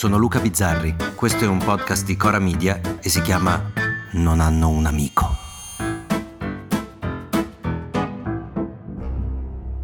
sono 0.00 0.16
Luca 0.16 0.40
Bizzarri, 0.40 0.96
questo 1.14 1.44
è 1.44 1.46
un 1.46 1.58
podcast 1.58 2.06
di 2.06 2.16
Cora 2.16 2.38
Media 2.38 2.80
e 3.02 3.10
si 3.10 3.20
chiama 3.20 3.70
Non 4.12 4.40
hanno 4.40 4.70
un 4.70 4.86
amico. 4.86 5.36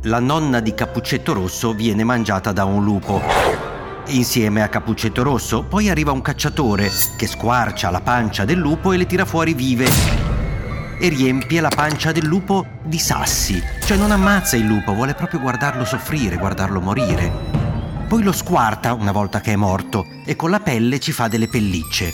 La 0.04 0.18
nonna 0.18 0.60
di 0.60 0.72
Cappuccetto 0.72 1.34
Rosso 1.34 1.74
viene 1.74 2.02
mangiata 2.02 2.52
da 2.52 2.64
un 2.64 2.82
lupo. 2.82 3.20
Insieme 4.06 4.62
a 4.62 4.68
Cappuccetto 4.68 5.22
Rosso 5.22 5.64
poi 5.64 5.90
arriva 5.90 6.12
un 6.12 6.22
cacciatore 6.22 6.90
che 7.18 7.26
squarcia 7.26 7.90
la 7.90 8.00
pancia 8.00 8.46
del 8.46 8.56
lupo 8.56 8.92
e 8.92 8.96
le 8.96 9.04
tira 9.04 9.26
fuori 9.26 9.52
vive 9.52 9.86
e 10.98 11.08
riempie 11.08 11.60
la 11.60 11.68
pancia 11.68 12.12
del 12.12 12.24
lupo 12.24 12.64
di 12.82 12.98
sassi. 12.98 13.62
Cioè 13.84 13.98
non 13.98 14.12
ammazza 14.12 14.56
il 14.56 14.64
lupo, 14.64 14.94
vuole 14.94 15.12
proprio 15.12 15.40
guardarlo 15.40 15.84
soffrire, 15.84 16.38
guardarlo 16.38 16.80
morire. 16.80 17.55
Poi 18.08 18.22
lo 18.22 18.30
squarta 18.30 18.92
una 18.92 19.10
volta 19.10 19.40
che 19.40 19.52
è 19.52 19.56
morto 19.56 20.06
e 20.24 20.36
con 20.36 20.50
la 20.50 20.60
pelle 20.60 21.00
ci 21.00 21.10
fa 21.10 21.26
delle 21.26 21.48
pellicce. 21.48 22.12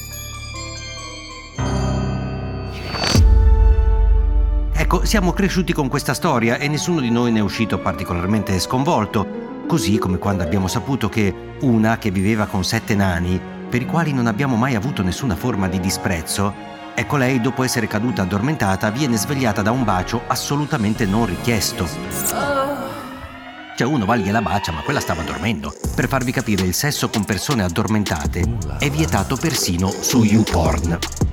Ecco, 4.72 5.04
siamo 5.04 5.32
cresciuti 5.32 5.74
con 5.74 5.88
questa 5.88 6.14
storia 6.14 6.56
e 6.56 6.66
nessuno 6.68 7.00
di 7.00 7.10
noi 7.10 7.30
ne 7.30 7.40
è 7.40 7.42
uscito 7.42 7.78
particolarmente 7.78 8.58
sconvolto, 8.58 9.64
così 9.66 9.98
come 9.98 10.16
quando 10.16 10.42
abbiamo 10.42 10.66
saputo 10.66 11.10
che 11.10 11.56
una 11.60 11.98
che 11.98 12.10
viveva 12.10 12.46
con 12.46 12.64
sette 12.64 12.94
nani, 12.94 13.38
per 13.68 13.82
i 13.82 13.86
quali 13.86 14.14
non 14.14 14.26
abbiamo 14.26 14.56
mai 14.56 14.74
avuto 14.74 15.02
nessuna 15.02 15.36
forma 15.36 15.68
di 15.68 15.78
disprezzo, 15.78 16.54
ecco 16.94 17.16
lei 17.18 17.38
dopo 17.40 17.64
essere 17.64 17.86
caduta 17.86 18.22
addormentata 18.22 18.90
viene 18.90 19.18
svegliata 19.18 19.60
da 19.60 19.70
un 19.70 19.84
bacio 19.84 20.22
assolutamente 20.26 21.04
non 21.04 21.26
richiesto. 21.26 23.11
Cioè 23.82 23.90
uno 23.90 24.04
va 24.04 24.14
gliela 24.14 24.40
bacia, 24.40 24.70
ma 24.70 24.82
quella 24.82 25.00
stava 25.00 25.22
dormendo. 25.22 25.74
Per 25.96 26.06
farvi 26.06 26.30
capire, 26.30 26.62
il 26.62 26.72
sesso 26.72 27.08
con 27.08 27.24
persone 27.24 27.64
addormentate 27.64 28.58
è 28.78 28.88
vietato 28.88 29.34
persino 29.34 29.90
su 29.90 30.22
YouPorn. 30.22 31.31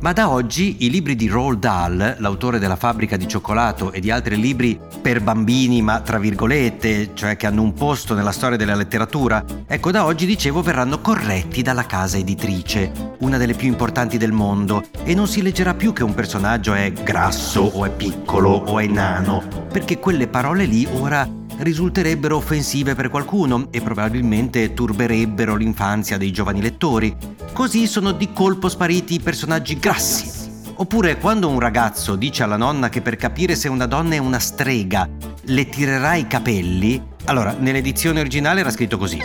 Ma 0.00 0.12
da 0.12 0.30
oggi 0.30 0.76
i 0.84 0.90
libri 0.90 1.16
di 1.16 1.26
Roald 1.26 1.58
Dahl, 1.58 2.16
l'autore 2.18 2.60
della 2.60 2.76
fabbrica 2.76 3.16
di 3.16 3.26
cioccolato 3.26 3.90
e 3.90 3.98
di 3.98 4.12
altri 4.12 4.38
libri 4.38 4.78
per 5.02 5.20
bambini, 5.20 5.82
ma 5.82 6.00
tra 6.02 6.18
virgolette, 6.18 7.10
cioè 7.14 7.36
che 7.36 7.48
hanno 7.48 7.62
un 7.62 7.72
posto 7.72 8.14
nella 8.14 8.30
storia 8.30 8.56
della 8.56 8.76
letteratura, 8.76 9.44
ecco 9.66 9.90
da 9.90 10.04
oggi 10.04 10.24
dicevo 10.24 10.62
verranno 10.62 11.00
corretti 11.00 11.62
dalla 11.62 11.84
casa 11.84 12.16
editrice, 12.16 12.92
una 13.18 13.38
delle 13.38 13.54
più 13.54 13.66
importanti 13.66 14.18
del 14.18 14.30
mondo, 14.30 14.84
e 15.02 15.14
non 15.14 15.26
si 15.26 15.42
leggerà 15.42 15.74
più 15.74 15.92
che 15.92 16.04
un 16.04 16.14
personaggio 16.14 16.74
è 16.74 16.92
grasso 16.92 17.62
o 17.62 17.84
è 17.84 17.90
piccolo 17.90 18.50
o 18.50 18.78
è 18.78 18.86
nano, 18.86 19.42
perché 19.72 19.98
quelle 19.98 20.28
parole 20.28 20.64
lì 20.64 20.86
ora 20.92 21.28
risulterebbero 21.58 22.36
offensive 22.36 22.94
per 22.94 23.08
qualcuno 23.08 23.68
e 23.70 23.80
probabilmente 23.80 24.74
turberebbero 24.74 25.56
l'infanzia 25.56 26.16
dei 26.16 26.30
giovani 26.30 26.60
lettori. 26.60 27.16
Così 27.52 27.86
sono 27.86 28.12
di 28.12 28.32
colpo 28.32 28.68
spariti 28.68 29.14
i 29.14 29.20
personaggi 29.20 29.78
grassi. 29.78 30.46
Oppure 30.80 31.18
quando 31.18 31.48
un 31.48 31.58
ragazzo 31.58 32.14
dice 32.14 32.44
alla 32.44 32.56
nonna 32.56 32.88
che 32.88 33.00
per 33.00 33.16
capire 33.16 33.56
se 33.56 33.68
una 33.68 33.86
donna 33.86 34.14
è 34.14 34.18
una 34.18 34.38
strega 34.38 35.08
le 35.42 35.68
tirerà 35.68 36.14
i 36.14 36.28
capelli, 36.28 37.02
allora 37.24 37.56
nell'edizione 37.58 38.20
originale 38.20 38.60
era 38.60 38.70
scritto 38.70 38.96
così. 38.96 39.18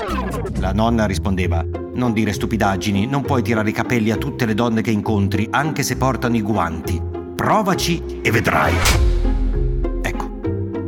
La 0.59 0.71
nonna 0.71 1.05
rispondeva, 1.05 1.63
non 1.93 2.11
dire 2.13 2.33
stupidaggini, 2.33 3.05
non 3.05 3.21
puoi 3.21 3.43
tirare 3.43 3.69
i 3.69 3.73
capelli 3.73 4.09
a 4.09 4.17
tutte 4.17 4.45
le 4.45 4.55
donne 4.55 4.81
che 4.81 4.91
incontri, 4.91 5.47
anche 5.51 5.83
se 5.83 5.95
portano 5.95 6.35
i 6.35 6.41
guanti. 6.41 6.99
Provaci 7.35 8.21
e 8.21 8.31
vedrai. 8.31 9.22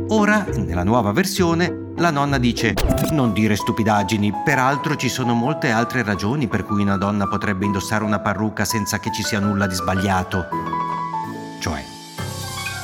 Ora, 0.08 0.44
nella 0.44 0.84
nuova 0.84 1.10
versione, 1.10 1.90
la 1.96 2.10
nonna 2.10 2.38
dice 2.38 2.74
non 3.10 3.32
dire 3.32 3.56
stupidaggini, 3.56 4.32
peraltro 4.44 4.94
ci 4.94 5.08
sono 5.08 5.34
molte 5.34 5.70
altre 5.70 6.04
ragioni 6.04 6.46
per 6.46 6.64
cui 6.64 6.82
una 6.82 6.96
donna 6.96 7.26
potrebbe 7.26 7.64
indossare 7.64 8.04
una 8.04 8.20
parrucca 8.20 8.64
senza 8.64 9.00
che 9.00 9.10
ci 9.12 9.24
sia 9.24 9.40
nulla 9.40 9.66
di 9.66 9.74
sbagliato. 9.74 10.46
Cioè, 11.58 11.84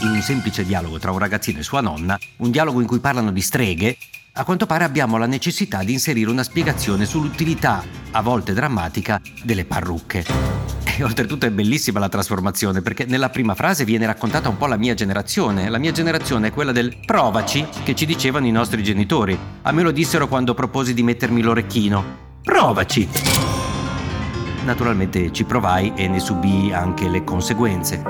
in 0.01 0.09
un 0.09 0.21
semplice 0.21 0.65
dialogo 0.65 0.99
tra 0.99 1.13
un 1.13 1.19
ragazzino 1.19 1.61
e 1.61 1.63
sua 1.63 1.81
nonna, 1.81 2.19
un 2.39 2.51
dialogo 2.51 2.81
in 2.81 2.89
cui 2.89 2.99
parlano 2.99 3.31
di 3.31 3.41
streghe, 3.41 3.97
a 4.33 4.45
quanto 4.45 4.67
pare 4.67 4.83
abbiamo 4.83 5.17
la 5.17 5.27
necessità 5.27 5.85
di 5.85 5.93
inserire 5.93 6.29
una 6.29 6.43
spiegazione 6.43 7.05
sull'utilità, 7.05 7.85
a 8.11 8.21
volte 8.21 8.53
drammatica, 8.53 9.21
delle 9.45 9.65
parrucche. 9.65 10.62
E 10.99 11.05
oltretutto 11.05 11.47
è 11.47 11.51
bellissima 11.51 11.99
la 11.99 12.09
trasformazione 12.09 12.83
perché 12.83 13.05
nella 13.07 13.31
prima 13.31 13.55
frase 13.55 13.85
viene 13.85 14.07
raccontata 14.07 14.49
un 14.49 14.57
po' 14.57 14.67
la 14.67 14.77
mia 14.77 14.95
generazione. 14.95 15.69
La 15.69 15.79
mia 15.79 15.93
generazione 15.93 16.49
è 16.49 16.53
quella 16.53 16.73
del 16.73 16.97
provaci 17.05 17.67
che 17.85 17.95
ci 17.95 18.07
dicevano 18.07 18.47
i 18.47 18.51
nostri 18.51 18.83
genitori. 18.83 19.39
A 19.63 19.73
me 19.73 19.83
lo 19.83 19.91
dissero 19.91 20.29
quando 20.29 20.55
proposi 20.55 20.95
di 20.95 21.03
mettermi 21.03 21.41
l'orecchino. 21.41 22.31
Provaci! 22.43 23.09
Naturalmente 24.65 25.33
ci 25.33 25.45
provai 25.45 25.93
e 25.97 26.09
ne 26.09 26.21
subì 26.21 26.73
anche 26.73 27.09
le 27.09 27.25
conseguenze. 27.25 28.03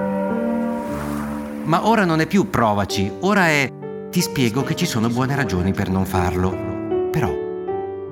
Ma 1.65 1.87
ora 1.87 2.05
non 2.05 2.21
è 2.21 2.27
più 2.27 2.51
provaci, 2.51 3.11
ora 3.21 3.47
è 3.47 3.71
ti 4.11 4.21
spiego 4.21 4.63
che 4.63 4.75
ci 4.75 4.85
sono 4.85 5.09
buone 5.09 5.35
ragioni 5.37 5.73
per 5.73 5.89
non 5.89 6.05
farlo. 6.05 7.09
Però 7.11 7.33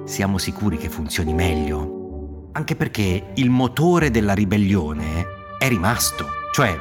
siamo 0.05 0.39
sicuri 0.39 0.79
che 0.79 0.89
funzioni 0.89 1.35
meglio 1.35 2.00
anche 2.53 2.77
perché 2.77 3.31
il 3.35 3.51
motore 3.51 4.11
della 4.11 4.35
ribellione 4.35 5.27
è 5.59 5.69
rimasto. 5.69 6.27
Cioè, 6.53 6.79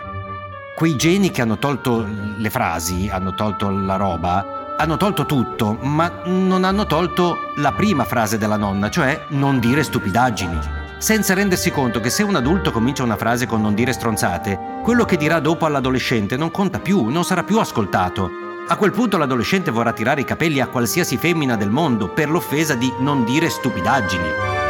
quei 0.76 0.96
geni 0.96 1.32
che 1.32 1.42
hanno 1.42 1.58
tolto 1.58 2.06
le 2.38 2.50
frasi, 2.50 3.10
hanno 3.12 3.34
tolto 3.36 3.70
la 3.70 3.96
roba, 3.96 4.76
hanno 4.78 4.98
tolto 4.98 5.26
tutto, 5.26 5.78
ma 5.82 6.22
non 6.26 6.64
hanno 6.64 6.86
tolto 6.86 7.52
la 7.58 7.74
prima 7.74 8.06
frase 8.06 8.38
della 8.38 8.58
nonna, 8.58 8.90
cioè 8.90 9.26
non 9.30 9.60
dire 9.60 9.84
stupidaggini. 9.84 10.58
Senza 10.98 11.34
rendersi 11.34 11.72
conto 11.72 12.00
che 12.00 12.10
se 12.10 12.24
un 12.24 12.36
adulto 12.36 12.72
comincia 12.72 13.04
una 13.04 13.18
frase 13.18 13.46
con 13.46 13.62
non 13.62 13.74
dire 13.74 13.94
stronzate, 13.94 14.80
quello 14.84 15.06
che 15.06 15.18
dirà 15.18 15.40
dopo 15.40 15.66
all'adolescente 15.66 16.36
non 16.36 16.52
conta 16.52 16.80
più, 16.80 17.06
non 17.06 17.24
sarà 17.24 17.44
più 17.44 17.60
ascoltato. 17.60 18.30
A 18.68 18.76
quel 18.76 18.92
punto 18.92 19.18
l'adolescente 19.18 19.72
vorrà 19.72 19.94
tirare 19.94 20.22
i 20.22 20.26
capelli 20.26 20.60
a 20.60 20.68
qualsiasi 20.68 21.18
femmina 21.18 21.56
del 21.56 21.72
mondo 21.72 22.10
per 22.10 22.30
l'offesa 22.30 22.76
di 22.76 22.92
non 23.00 23.24
dire 23.24 23.50
stupidaggini. 23.50 24.30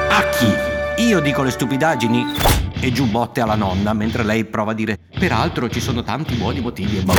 A 0.09 0.23
chi? 0.29 0.78
Io 0.99 1.21
dico 1.21 1.43
le 1.43 1.51
stupidaggini 1.51 2.25
e 2.81 2.91
giù 2.91 3.05
botte 3.05 3.39
alla 3.39 3.55
nonna 3.55 3.93
mentre 3.93 4.21
lei 4.23 4.43
prova 4.43 4.71
a 4.71 4.73
dire 4.73 4.99
peraltro 5.17 5.69
ci 5.69 5.79
sono 5.79 6.03
tanti 6.03 6.35
buoni 6.35 6.59
motivi 6.59 6.97
e 6.97 7.01
boh. 7.01 7.13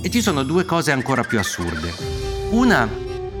E 0.00 0.08
ci 0.08 0.22
sono 0.22 0.44
due 0.44 0.64
cose 0.64 0.92
ancora 0.92 1.24
più 1.24 1.36
assurde. 1.36 1.92
Una 2.50 2.88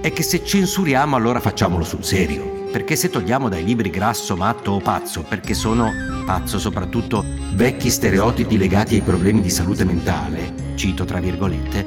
è 0.00 0.12
che 0.12 0.24
se 0.24 0.44
censuriamo 0.44 1.14
allora 1.14 1.38
facciamolo 1.38 1.84
sul 1.84 2.02
serio. 2.02 2.62
Perché 2.72 2.96
se 2.96 3.08
togliamo 3.08 3.48
dai 3.48 3.64
libri 3.64 3.88
grasso, 3.88 4.34
matto 4.34 4.72
o 4.72 4.80
pazzo, 4.80 5.22
perché 5.22 5.54
sono, 5.54 5.92
pazzo 6.26 6.58
soprattutto, 6.58 7.24
vecchi 7.52 7.88
stereotipi 7.88 8.58
legati 8.58 8.96
ai 8.96 9.02
problemi 9.02 9.42
di 9.42 9.48
salute 9.48 9.84
mentale, 9.84 10.72
cito 10.74 11.04
tra 11.04 11.20
virgolette, 11.20 11.86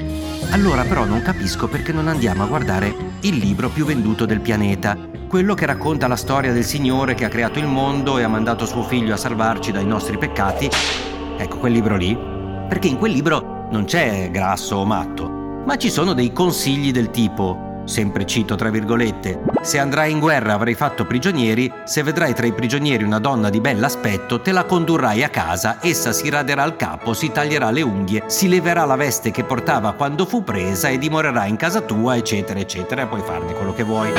allora 0.52 0.84
però 0.84 1.04
non 1.04 1.22
capisco 1.22 1.68
perché 1.68 1.92
non 1.92 2.08
andiamo 2.08 2.44
a 2.44 2.48
guardare 2.48 2.96
il 3.22 3.36
libro 3.36 3.68
più 3.68 3.84
venduto 3.84 4.26
del 4.26 4.40
pianeta, 4.40 4.98
quello 5.28 5.54
che 5.54 5.66
racconta 5.66 6.08
la 6.08 6.16
storia 6.16 6.54
del 6.54 6.64
Signore 6.64 7.14
che 7.14 7.26
ha 7.26 7.30
creato 7.30 7.60
il 7.60 7.68
mondo 7.68 8.18
e 8.18 8.24
ha 8.24 8.28
mandato 8.28 8.66
suo 8.66 8.84
figlio 8.84 9.14
a 9.14 9.18
salvarci 9.18 9.72
dai 9.72 9.86
nostri 9.86 10.18
peccati. 10.18 10.70
Ecco 11.38 11.58
quel 11.58 11.74
libro 11.74 11.96
lì. 11.96 12.18
Perché 12.68 12.88
in 12.88 12.98
quel 12.98 13.12
libro 13.12 13.68
non 13.72 13.86
c'è 13.86 14.30
grasso 14.32 14.78
o 14.78 14.86
matto, 14.86 15.30
ma 15.66 15.78
ci 15.78 15.90
sono 15.90 16.14
dei 16.14 16.34
consigli 16.34 16.92
del 16.92 17.12
tipo, 17.12 17.82
sempre 17.86 18.26
cito 18.26 18.56
tra 18.56 18.70
virgolette, 18.70 19.42
se 19.62 19.80
andrai 19.80 20.12
in 20.12 20.20
guerra 20.20 20.54
avrai 20.54 20.74
fatto 20.74 21.06
prigionieri, 21.06 21.72
se 21.86 22.04
vedrai 22.04 22.34
tra 22.34 22.46
i 22.46 22.54
prigionieri 22.54 23.04
una 23.04 23.20
donna 23.20 23.50
di 23.50 23.62
bell'aspetto, 23.62 24.42
te 24.42 24.52
la 24.52 24.66
condurrai 24.66 25.24
a 25.24 25.30
casa, 25.30 25.78
essa 25.82 26.12
si 26.12 26.30
raderà 26.30 26.66
il 26.66 26.76
capo, 26.76 27.14
si 27.14 27.32
taglierà 27.32 27.72
le 27.72 27.82
unghie, 27.82 28.24
si 28.28 28.50
leverà 28.50 28.84
la 28.84 28.96
veste 28.96 29.32
che 29.32 29.46
portava 29.46 29.94
quando 29.94 30.26
fu 30.26 30.44
presa 30.44 30.90
e 30.90 30.98
dimorerà 30.98 31.46
in 31.46 31.56
casa 31.56 31.82
tua, 31.82 32.18
eccetera, 32.18 32.60
eccetera, 32.60 33.04
e 33.04 33.08
puoi 33.08 33.22
farne 33.22 33.54
quello 33.54 33.74
che 33.74 33.84
vuoi. 33.84 34.12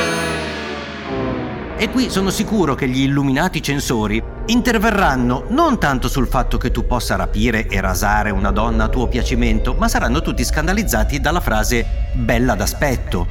E 1.81 1.91
qui 1.91 2.11
sono 2.11 2.31
sicuro 2.31 2.75
che 2.75 2.89
gli 2.89 3.03
illuminati 3.03 3.63
censori 3.63 4.21
interverranno 4.47 5.45
non 5.51 5.79
tanto 5.79 6.09
sul 6.09 6.27
fatto 6.27 6.59
che 6.59 6.73
tu 6.73 6.85
possa 6.85 7.15
rapire 7.15 7.69
e 7.69 7.81
rasare 7.81 8.31
una 8.31 8.51
donna 8.51 8.85
a 8.85 8.89
tuo 8.89 9.07
piacimento, 9.07 9.75
ma 9.75 9.87
saranno 9.87 10.21
tutti 10.21 10.45
scandalizzati 10.45 11.21
dalla 11.21 11.39
frase 11.39 12.11
bella 12.15 12.57
d'aspetto. 12.57 13.29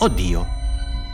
Oddio. 0.00 0.54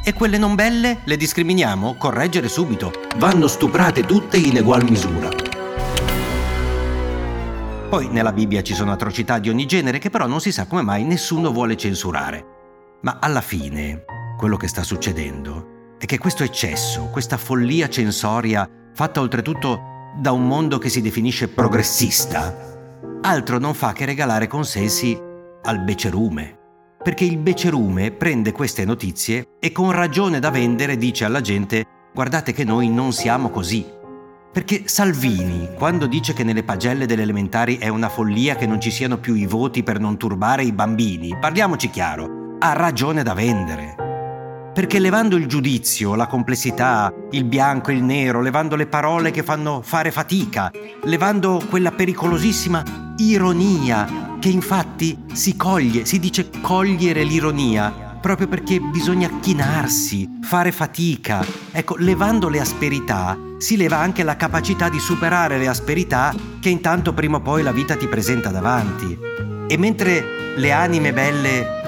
E 0.03 0.15
quelle 0.15 0.39
non 0.39 0.55
belle 0.55 1.01
le 1.05 1.17
discriminiamo? 1.19 1.97
Correggere 1.99 2.49
subito. 2.49 2.91
Vanno 3.19 3.49
stuprate 3.49 4.07
tutte 4.07 4.39
in 4.39 4.57
egual 4.57 4.85
misura. 4.85 5.29
Poi 7.91 8.09
nella 8.09 8.33
Bibbia 8.33 8.63
ci 8.63 8.73
sono 8.73 8.93
atrocità 8.93 9.39
di 9.39 9.51
ogni 9.51 9.67
genere 9.67 9.99
che 9.99 10.09
però 10.09 10.27
non 10.27 10.41
si 10.41 10.51
sa 10.51 10.65
come 10.65 10.81
mai 10.81 11.05
nessuno 11.05 11.53
vuole 11.53 11.77
censurare. 11.77 12.47
Ma 13.03 13.19
alla 13.21 13.43
fine, 13.43 14.05
quello 14.39 14.57
che 14.57 14.69
sta 14.69 14.83
succedendo 14.83 15.72
è 16.03 16.05
che 16.05 16.19
questo 16.19 16.43
eccesso, 16.43 17.11
questa 17.13 17.37
follia 17.37 17.89
censoria, 17.89 18.69
fatta 18.93 19.21
oltretutto 19.21 20.11
da 20.19 20.33
un 20.33 20.49
mondo 20.49 20.79
che 20.79 20.89
si 20.89 21.01
definisce 21.01 21.47
progressista, 21.47 22.53
altro 23.23 23.59
non 23.59 23.73
fa 23.73 23.93
che 23.93 24.05
regalare 24.05 24.49
consensi 24.49 25.17
al 25.63 25.79
becerume. 25.85 26.59
perché 27.03 27.25
il 27.25 27.37
becerume 27.39 28.11
prende 28.11 28.51
queste 28.51 28.85
notizie 28.85 29.45
e 29.61 29.71
con 29.73 29.93
ragione 29.93 30.39
da 30.39 30.51
vendere 30.51 30.97
dice 30.97 31.25
alla 31.25 31.41
gente 31.41 31.85
guardate 32.13 32.53
che 32.53 32.65
noi 32.65 32.89
non 32.89 33.13
siamo 33.13 33.51
così. 33.51 33.85
Perché 34.53 34.83
Salvini, 34.87 35.71
quando 35.77 36.07
dice 36.07 36.33
che 36.33 36.45
nelle 36.45 36.65
pagelle 36.65 37.07
delle 37.07 37.23
elementari 37.23 37.79
è 37.79 37.89
una 37.89 38.09
follia 38.09 38.57
che 38.57 38.67
non 38.67 38.81
ci 38.81 38.91
siano 38.91 39.19
più 39.19 39.35
i 39.35 39.47
voti 39.47 39.83
per 39.83 39.99
non 39.99 40.17
turbare 40.17 40.65
i 40.65 40.73
bambini, 40.73 41.37
parliamoci 41.39 41.91
chiaro, 41.91 42.57
ha 42.59 42.73
ragione 42.73 43.23
da 43.23 43.35
vendere. 43.35 44.02
Perché 44.73 44.99
levando 44.99 45.37
il 45.37 45.47
giudizio, 45.47 46.15
la 46.15 46.27
complessità, 46.27 47.13
il 47.33 47.45
bianco 47.45 47.91
e 47.91 47.95
il 47.95 48.03
nero, 48.03 48.41
levando 48.41 48.75
le 48.75 48.87
parole 48.87 49.31
che 49.31 49.43
fanno 49.43 49.83
fare 49.83 50.11
fatica, 50.11 50.71
levando 51.05 51.63
quella 51.69 51.93
pericolosissima 51.93 53.15
ironia, 53.19 54.37
che 54.41 54.49
infatti 54.49 55.25
si 55.35 55.57
coglie, 55.57 56.07
si 56.07 56.19
dice 56.19 56.49
cogliere 56.63 57.23
l'ironia, 57.23 58.17
proprio 58.19 58.49
perché 58.49 58.81
bisogna 58.81 59.41
chinarsi, 59.41 60.39
fare 60.43 60.73
fatica. 60.73 61.45
Ecco, 61.71 61.97
levando 61.99 62.49
le 62.49 62.61
asperità, 62.61 63.37
si 63.59 63.77
leva 63.77 63.99
anche 63.99 64.23
la 64.23 64.37
capacità 64.37 64.89
di 64.89 64.99
superare 64.99 65.59
le 65.59 65.69
asperità 65.69 66.35
che 66.61 66.71
intanto 66.71 67.13
prima 67.13 67.37
o 67.37 67.41
poi 67.41 67.63
la 67.63 67.73
vita 67.73 67.95
ti 67.95 68.07
presenta 68.07 68.49
davanti. 68.49 69.19
E 69.69 69.77
mentre 69.77 70.55
le 70.57 70.73
anime 70.73 71.13
belle 71.13 71.82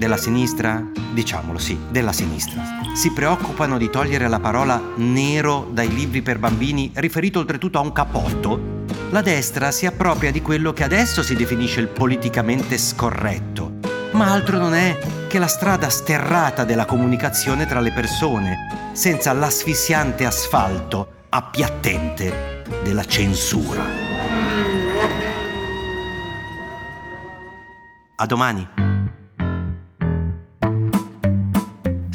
della 0.00 0.16
sinistra, 0.16 0.82
diciamolo 1.12 1.58
sì, 1.58 1.78
della 1.90 2.12
sinistra, 2.12 2.62
si 2.94 3.12
preoccupano 3.12 3.76
di 3.76 3.90
togliere 3.90 4.28
la 4.28 4.40
parola 4.40 4.80
nero 4.96 5.68
dai 5.70 5.92
libri 5.92 6.22
per 6.22 6.38
bambini, 6.38 6.90
riferito 6.94 7.38
oltretutto 7.38 7.76
a 7.76 7.82
un 7.82 7.92
cappotto, 7.92 8.86
la 9.10 9.20
destra 9.20 9.70
si 9.70 9.84
appropria 9.84 10.30
di 10.30 10.40
quello 10.40 10.72
che 10.72 10.84
adesso 10.84 11.22
si 11.22 11.36
definisce 11.36 11.80
il 11.80 11.88
politicamente 11.88 12.78
scorretto, 12.78 13.80
ma 14.12 14.32
altro 14.32 14.56
non 14.56 14.72
è 14.72 14.98
che 15.28 15.38
la 15.38 15.46
strada 15.46 15.90
sterrata 15.90 16.64
della 16.64 16.86
comunicazione 16.86 17.66
tra 17.66 17.80
le 17.80 17.92
persone, 17.92 18.56
senza 18.92 19.34
l'asfissiante 19.34 20.24
asfalto 20.24 21.26
appiattente 21.28 22.62
della 22.82 23.04
censura. 23.04 23.84
A 28.16 28.24
domani! 28.24 28.89